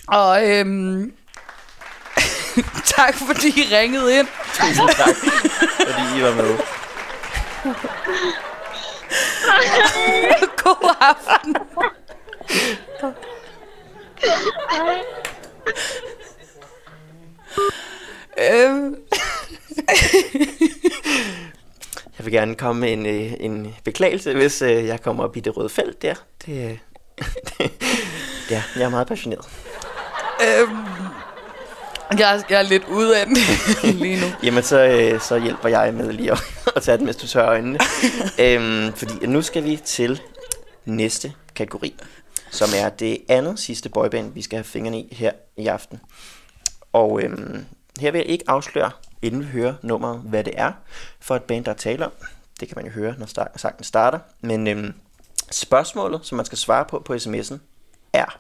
Og 0.08 0.50
øhm, 0.52 1.14
tak 2.98 3.16
fordi 3.16 3.48
I 3.48 3.68
ringede 3.76 4.20
ind. 4.20 4.28
Tusind 4.54 4.90
tak, 4.90 5.16
fordi 5.88 6.20
I 6.20 6.24
var 6.24 6.36
med. 6.36 6.58
God 10.64 10.96
aften. 11.02 11.56
Øhm, 18.39 18.95
Jeg 22.17 22.26
vil 22.26 22.34
gerne 22.34 22.56
komme 22.56 22.80
med 22.82 22.93
en, 22.93 23.06
øh, 23.06 23.34
en 23.39 23.76
beklagelse, 23.84 24.34
hvis 24.34 24.62
øh, 24.62 24.86
jeg 24.86 25.02
kommer 25.02 25.23
op 25.23 25.38
i 25.38 25.39
det 25.39 25.58
røde 25.58 25.69
felt 25.69 26.02
der. 26.02 26.13
Det, 26.45 26.71
øh, 26.71 26.78
ja, 28.52 28.63
jeg 28.76 28.84
er 28.84 28.89
meget 28.89 29.08
passioneret. 29.08 29.45
øhm, 30.41 30.78
jeg, 32.19 32.36
er- 32.36 32.41
jeg 32.50 32.60
er 32.60 32.62
lidt 32.69 32.84
ude 32.89 33.19
af 33.19 33.26
den 33.26 33.38
lige 34.02 34.21
nu. 34.21 34.28
Jamen, 34.43 34.63
så, 34.63 34.80
øh, 34.88 35.21
så 35.21 35.39
hjælper 35.39 35.69
jeg 35.69 35.93
med 35.93 36.12
lige 36.13 36.32
at, 36.32 36.39
at 36.76 36.84
tage 36.84 36.97
den, 36.97 37.06
mens 37.06 37.17
du 37.17 37.28
tørrer 37.28 37.47
øjnene. 37.50 37.80
øhm, 38.39 38.93
fordi 38.93 39.26
nu 39.26 39.41
skal 39.41 39.63
vi 39.63 39.76
til 39.86 40.21
næste 40.86 41.34
kategori, 41.56 41.95
som 42.52 42.69
er 42.78 42.89
det 42.89 43.17
andet 43.30 43.60
sidste 43.60 43.89
boyband, 43.89 44.34
vi 44.34 44.41
skal 44.41 44.58
have 44.58 44.63
fingrene 44.63 45.00
i 45.00 45.15
her 45.15 45.32
i 45.58 45.67
aften. 45.67 46.00
Og 46.93 47.21
øhm, 47.23 47.65
her 48.00 48.12
vil 48.12 48.20
jeg 48.20 48.28
ikke 48.28 48.44
afsløre, 48.48 48.92
inden 49.22 49.42
vi 49.42 49.46
hører 49.46 49.74
nummeret, 49.82 50.20
hvad 50.20 50.44
det 50.44 50.54
er 50.58 50.72
for 51.20 51.36
et 51.36 51.44
band, 51.44 51.66
der 51.66 51.72
er 51.72 51.76
tale 51.76 52.06
om. 52.06 52.12
Det 52.60 52.68
kan 52.68 52.76
man 52.76 52.86
jo 52.86 52.92
høre, 52.92 53.16
når 53.18 53.58
sangen 53.58 53.84
starter. 53.84 54.20
Men 54.42 54.68
øhm, 54.68 54.94
spørgsmålet, 55.52 56.26
som 56.26 56.36
man 56.36 56.46
skal 56.46 56.58
svare 56.58 56.86
på 56.86 57.00
på 57.00 57.14
sms'en, 57.14 57.58
er, 58.14 58.40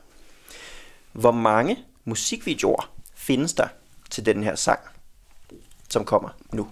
hvor 1.11 1.31
mange 1.31 1.77
musikvideoer 2.05 2.91
findes 3.15 3.53
der 3.53 3.67
til 4.09 4.25
den 4.25 4.43
her 4.43 4.55
sang, 4.55 4.79
som 5.89 6.05
kommer 6.05 6.29
nu? 6.53 6.69